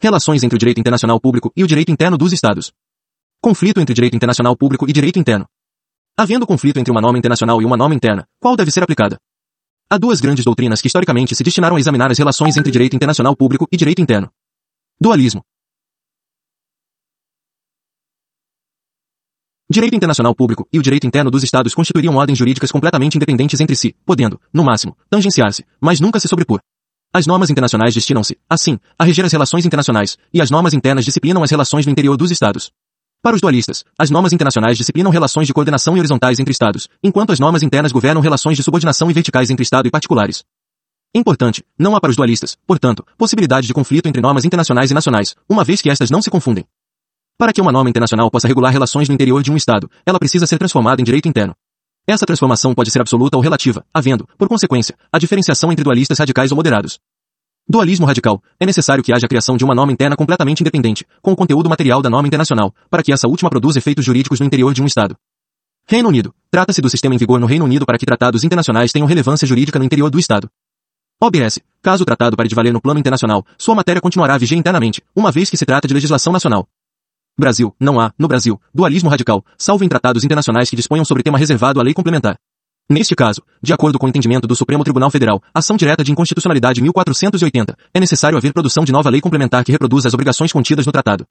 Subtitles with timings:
[0.00, 2.72] Relações entre o direito internacional público e o direito interno dos Estados.
[3.42, 5.44] Conflito entre direito internacional público e direito interno.
[6.16, 9.18] Havendo conflito entre uma norma internacional e uma norma interna, qual deve ser aplicada?
[9.90, 13.34] Há duas grandes doutrinas que historicamente se destinaram a examinar as relações entre direito internacional
[13.34, 14.30] público e direito interno.
[15.00, 15.42] Dualismo.
[19.68, 23.74] Direito internacional público e o direito interno dos Estados constituiriam ordens jurídicas completamente independentes entre
[23.74, 26.60] si, podendo, no máximo, tangenciar-se, mas nunca se sobrepor.
[27.12, 31.42] As normas internacionais destinam-se, assim, a reger as relações internacionais, e as normas internas disciplinam
[31.42, 32.70] as relações no interior dos Estados.
[33.22, 37.32] Para os dualistas, as normas internacionais disciplinam relações de coordenação e horizontais entre Estados, enquanto
[37.32, 40.44] as normas internas governam relações de subordinação e verticais entre Estado e particulares.
[41.14, 45.34] Importante, não há para os dualistas, portanto, possibilidade de conflito entre normas internacionais e nacionais,
[45.48, 46.66] uma vez que estas não se confundem.
[47.38, 50.46] Para que uma norma internacional possa regular relações no interior de um Estado, ela precisa
[50.46, 51.54] ser transformada em direito interno.
[52.08, 56.50] Essa transformação pode ser absoluta ou relativa, havendo, por consequência, a diferenciação entre dualistas radicais
[56.50, 56.98] ou moderados.
[57.68, 58.42] Dualismo radical.
[58.58, 61.68] É necessário que haja a criação de uma norma interna completamente independente, com o conteúdo
[61.68, 64.86] material da norma internacional, para que essa última produza efeitos jurídicos no interior de um
[64.86, 65.18] Estado.
[65.86, 66.34] Reino Unido.
[66.50, 69.78] Trata-se do sistema em vigor no Reino Unido para que tratados internacionais tenham relevância jurídica
[69.78, 70.48] no interior do Estado.
[71.20, 71.58] OBS.
[71.82, 75.02] Caso o tratado pare de valer no plano internacional, sua matéria continuará a viger internamente,
[75.14, 76.66] uma vez que se trata de legislação nacional.
[77.38, 81.38] Brasil, não há, no Brasil, dualismo radical, salvo em tratados internacionais que disponham sobre tema
[81.38, 82.36] reservado à lei complementar.
[82.90, 86.82] Neste caso, de acordo com o entendimento do Supremo Tribunal Federal, ação direta de inconstitucionalidade
[86.82, 90.90] 1480, é necessário haver produção de nova lei complementar que reproduza as obrigações contidas no
[90.90, 91.24] tratado.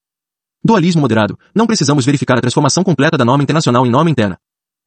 [0.63, 4.37] Dualismo moderado, não precisamos verificar a transformação completa da norma internacional em norma interna.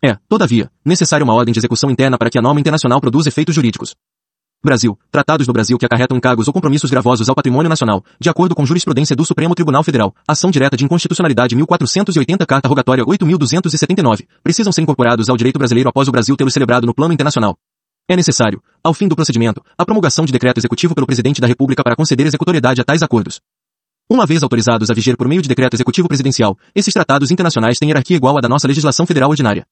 [0.03, 3.55] É, todavia, necessária uma ordem de execução interna para que a norma internacional produza efeitos
[3.55, 3.95] jurídicos.
[4.63, 4.99] Brasil.
[5.11, 8.67] Tratados no Brasil que acarretam encargos ou compromissos gravosos ao patrimônio nacional, de acordo com
[8.67, 14.83] jurisprudência do Supremo Tribunal Federal, ação direta de inconstitucionalidade 1480 Carta Rogatória 8279, precisam ser
[14.83, 17.57] incorporados ao direito brasileiro após o Brasil tê-los celebrado no plano internacional.
[18.07, 21.83] É necessário, ao fim do procedimento, a promulgação de decreto executivo pelo Presidente da República
[21.83, 23.41] para conceder executoriedade a tais acordos.
[24.11, 27.89] Uma vez autorizados a viger por meio de decreto executivo presidencial, esses tratados internacionais têm
[27.89, 29.65] hierarquia igual à da nossa legislação federal ordinária.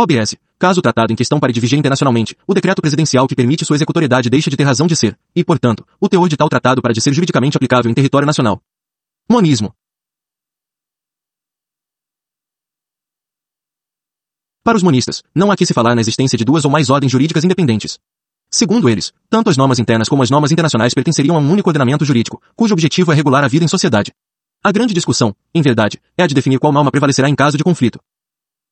[0.00, 0.34] OBS.
[0.58, 3.76] Caso o tratado em questão pare de viger internacionalmente, o decreto presidencial que permite sua
[3.76, 6.92] executoriedade deixa de ter razão de ser, e, portanto, o teor de tal tratado para
[6.94, 8.62] de ser juridicamente aplicável em território nacional.
[9.28, 9.74] Monismo.
[14.64, 17.12] Para os monistas, não há que se falar na existência de duas ou mais ordens
[17.12, 17.98] jurídicas independentes.
[18.50, 22.04] Segundo eles, tanto as normas internas como as normas internacionais pertenceriam a um único ordenamento
[22.04, 24.12] jurídico, cujo objetivo é regular a vida em sociedade.
[24.62, 27.64] A grande discussão, em verdade, é a de definir qual norma prevalecerá em caso de
[27.64, 28.00] conflito.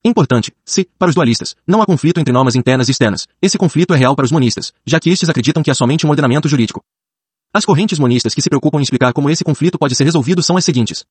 [0.05, 3.93] Importante, se, para os dualistas, não há conflito entre normas internas e externas, esse conflito
[3.95, 6.83] é real para os monistas, já que estes acreditam que há somente um ordenamento jurídico.
[7.53, 10.57] As correntes monistas que se preocupam em explicar como esse conflito pode ser resolvido são
[10.57, 11.05] as seguintes.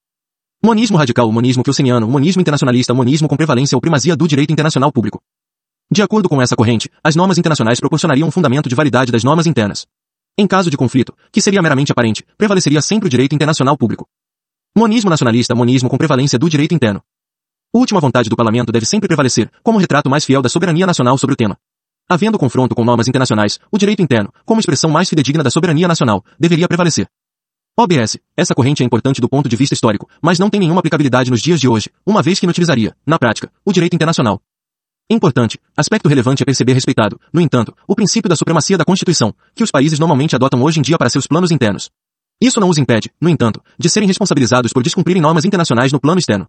[0.64, 5.22] Monismo radical, monismo kelseniano, monismo internacionalista, monismo com prevalência ou primazia do direito internacional público.
[5.92, 9.48] De acordo com essa corrente, as normas internacionais proporcionariam um fundamento de validade das normas
[9.48, 9.86] internas.
[10.38, 14.08] Em caso de conflito, que seria meramente aparente, prevaleceria sempre o direito internacional público.
[14.76, 17.02] Monismo nacionalista, monismo com prevalência do direito interno.
[17.78, 21.36] Última vontade do parlamento deve sempre prevalecer, como retrato mais fiel da soberania nacional sobre
[21.36, 21.56] o tema.
[22.10, 26.26] Havendo confronto com normas internacionais, o direito interno, como expressão mais fidedigna da soberania nacional,
[26.40, 27.08] deveria prevalecer.
[27.78, 28.18] OBS.
[28.36, 31.40] Essa corrente é importante do ponto de vista histórico, mas não tem nenhuma aplicabilidade nos
[31.40, 34.42] dias de hoje, uma vez que inutilizaria, na prática, o direito internacional.
[35.08, 39.64] Importante, aspecto relevante é perceber respeitado, no entanto, o princípio da supremacia da Constituição, que
[39.64, 41.92] os países normalmente adotam hoje em dia para seus planos internos.
[42.42, 46.18] Isso não os impede, no entanto, de serem responsabilizados por descumprirem normas internacionais no plano
[46.18, 46.48] externo.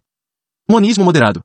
[0.71, 1.41] Monismo moderado.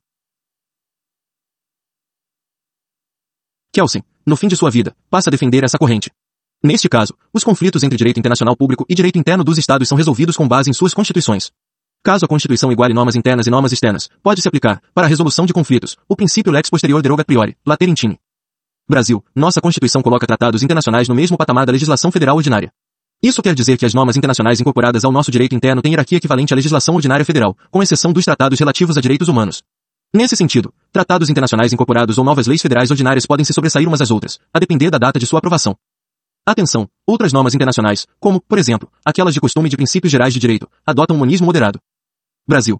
[3.72, 6.10] Kelsen, no fim de sua vida, passa a defender essa corrente.
[6.62, 10.36] Neste caso, os conflitos entre direito internacional público e direito interno dos Estados são resolvidos
[10.36, 11.50] com base em suas constituições.
[12.02, 15.54] Caso a Constituição iguale normas internas e normas externas, pode-se aplicar, para a resolução de
[15.54, 18.20] conflitos, o princípio lex posterior deroga priori, laterintine.
[18.86, 22.70] Brasil, nossa Constituição coloca tratados internacionais no mesmo patamar da legislação federal ordinária.
[23.24, 26.52] Isso quer dizer que as normas internacionais incorporadas ao nosso direito interno têm hierarquia equivalente
[26.52, 29.62] à legislação ordinária federal, com exceção dos tratados relativos a direitos humanos.
[30.12, 34.10] Nesse sentido, tratados internacionais incorporados ou novas leis federais ordinárias podem se sobressair umas às
[34.10, 35.74] outras, a depender da data de sua aprovação.
[36.44, 36.86] Atenção!
[37.06, 41.16] Outras normas internacionais, como, por exemplo, aquelas de costume de princípios gerais de direito, adotam
[41.16, 41.80] um monismo moderado.
[42.46, 42.78] Brasil.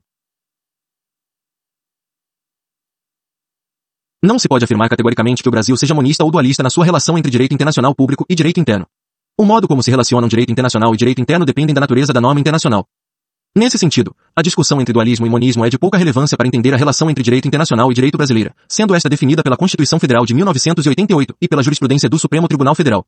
[4.23, 7.17] Não se pode afirmar categoricamente que o Brasil seja monista ou dualista na sua relação
[7.17, 8.87] entre direito internacional público e direito interno.
[9.37, 12.39] O modo como se relacionam direito internacional e direito interno dependem da natureza da norma
[12.39, 12.87] internacional.
[13.57, 16.77] Nesse sentido, a discussão entre dualismo e monismo é de pouca relevância para entender a
[16.77, 21.37] relação entre direito internacional e direito brasileiro, sendo esta definida pela Constituição Federal de 1988
[21.41, 23.05] e pela jurisprudência do Supremo Tribunal Federal.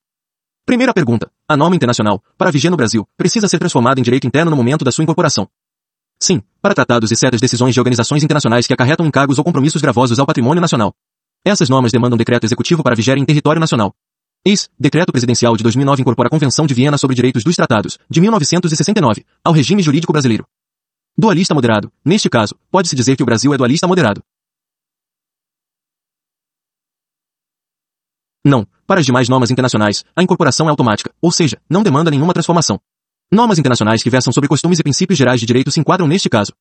[0.64, 1.30] Primeira pergunta.
[1.48, 4.84] A norma internacional, para viger no Brasil, precisa ser transformada em direito interno no momento
[4.84, 5.48] da sua incorporação.
[6.18, 10.18] Sim, para tratados e certas decisões de organizações internacionais que acarretam encargos ou compromissos gravosos
[10.18, 10.92] ao patrimônio nacional.
[11.44, 13.94] Essas normas demandam decreto executivo para viger em território nacional.
[14.46, 18.20] Ex, Decreto Presidencial de 2009 incorpora a Convenção de Viena sobre Direitos dos Tratados, de
[18.20, 20.46] 1969, ao regime jurídico brasileiro.
[21.18, 21.90] Dualista moderado.
[22.04, 24.22] Neste caso, pode-se dizer que o Brasil é dualista moderado.
[28.44, 32.32] Não, para as demais normas internacionais, a incorporação é automática, ou seja, não demanda nenhuma
[32.32, 32.80] transformação.
[33.32, 36.52] Normas internacionais que versam sobre costumes e princípios gerais de direito se enquadram neste caso.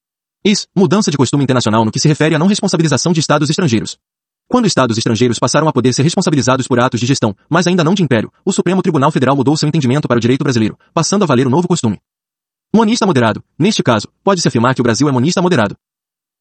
[0.43, 3.99] Is, mudança de costume internacional no que se refere à não responsabilização de estados estrangeiros.
[4.47, 7.95] Quando estados estrangeiros passaram a poder ser responsabilizados por atos de gestão, mas ainda não
[7.95, 11.25] de império, o Supremo Tribunal Federal mudou seu entendimento para o direito brasileiro, passando a
[11.25, 11.99] valer o novo costume.
[12.73, 13.43] Monista moderado.
[13.57, 15.75] Neste caso, pode-se afirmar que o Brasil é monista moderado.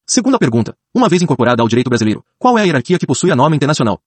[0.07, 0.75] Segunda pergunta.
[0.93, 3.99] Uma vez incorporada ao direito brasileiro, qual é a hierarquia que possui a norma internacional?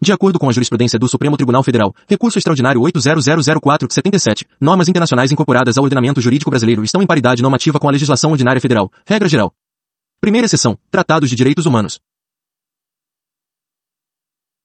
[0.00, 5.76] De acordo com a jurisprudência do Supremo Tribunal Federal, recurso extraordinário 80004-77, normas internacionais incorporadas
[5.76, 9.52] ao ordenamento jurídico brasileiro estão em paridade normativa com a legislação ordinária federal, regra geral.
[10.20, 12.00] Primeira seção, Tratados de Direitos Humanos.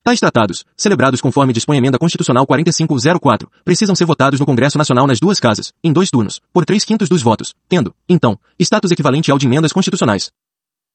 [0.03, 5.05] Tais tratados, celebrados conforme dispõe a emenda constitucional 4504, precisam ser votados no Congresso Nacional
[5.05, 9.29] nas duas casas, em dois turnos, por três quintos dos votos, tendo, então, status equivalente
[9.31, 10.31] ao de emendas constitucionais.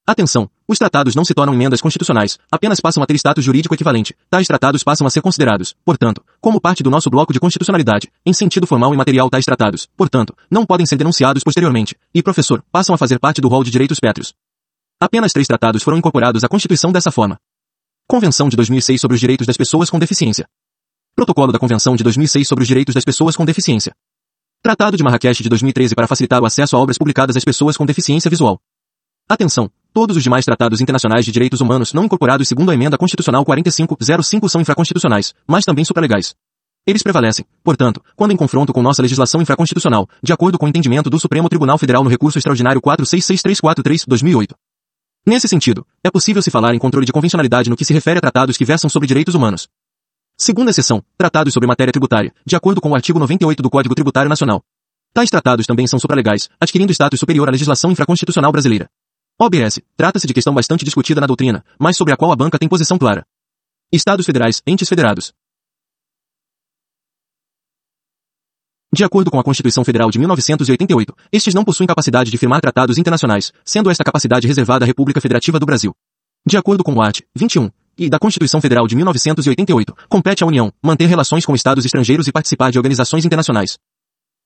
[0.05, 0.51] Atenção!
[0.67, 4.13] Os tratados não se tornam emendas constitucionais, apenas passam a ter status jurídico equivalente.
[4.29, 8.33] Tais tratados passam a ser considerados, portanto, como parte do nosso bloco de constitucionalidade, em
[8.33, 12.93] sentido formal e material tais tratados, portanto, não podem ser denunciados posteriormente, e, professor, passam
[12.93, 14.35] a fazer parte do rol de direitos pétreos.
[15.01, 17.39] Apenas três tratados foram incorporados à Constituição dessa forma.
[18.09, 20.47] Convenção de 2006 sobre os Direitos das Pessoas com Deficiência.
[21.17, 23.93] Protocolo da Convenção de 2006 sobre os Direitos das Pessoas com Deficiência.
[24.63, 27.85] Tratado de Marrakech de 2013 para facilitar o acesso a obras publicadas às pessoas com
[27.85, 28.61] deficiência visual.
[29.29, 29.69] Atenção!
[29.93, 34.49] Todos os demais tratados internacionais de direitos humanos não incorporados segundo a emenda constitucional 4505
[34.49, 36.33] são infraconstitucionais, mas também supralegais.
[36.87, 41.11] Eles prevalecem, portanto, quando em confronto com nossa legislação infraconstitucional, de acordo com o entendimento
[41.11, 44.53] do Supremo Tribunal Federal no recurso extraordinário 466343-2008.
[45.29, 48.21] Nesse sentido, é possível se falar em controle de convencionalidade no que se refere a
[48.21, 49.67] tratados que versam sobre direitos humanos.
[50.39, 54.29] Segunda seção, tratados sobre matéria tributária, de acordo com o artigo 98 do Código Tributário
[54.29, 54.63] Nacional.
[55.13, 58.89] Tais tratados também são supralegais, adquirindo status superior à legislação infraconstitucional brasileira.
[59.37, 59.81] OBS.
[59.97, 62.97] Trata-se de questão bastante discutida na doutrina, mas sobre a qual a banca tem posição
[62.97, 63.27] clara.
[63.91, 65.33] Estados federais, entes federados.
[68.93, 72.99] De acordo com a Constituição Federal de 1988, estes não possuem capacidade de firmar tratados
[72.99, 75.93] internacionais, sendo esta capacidade reservada à República Federativa do Brasil.
[76.47, 77.21] De acordo com o art.
[77.35, 77.69] 21
[77.99, 82.33] e da Constituição Federal de 1988, compete à União manter relações com estados estrangeiros e
[82.33, 83.79] participar de organizações internacionais.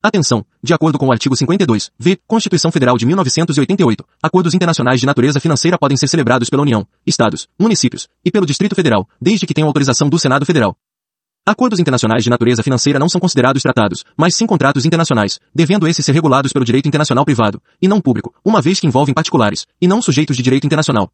[0.03, 0.47] Atenção!
[0.63, 5.41] De acordo com o artigo 52, v, Constituição Federal de 1988, acordos internacionais de natureza
[5.41, 9.69] financeira podem ser celebrados pela União, Estados, municípios e pelo Distrito Federal, desde que tenham
[9.69, 10.77] autorização do Senado Federal.
[11.51, 16.07] Acordos internacionais de natureza financeira não são considerados tratados, mas sim contratos internacionais, devendo esses
[16.07, 19.89] ser regulados pelo direito internacional privado, e não público, uma vez que envolvem particulares, e
[19.89, 21.11] não sujeitos de direito internacional.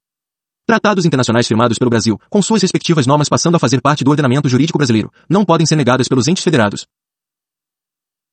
[0.67, 4.47] Tratados internacionais firmados pelo Brasil, com suas respectivas normas passando a fazer parte do ordenamento
[4.47, 6.87] jurídico brasileiro, não podem ser negadas pelos entes federados.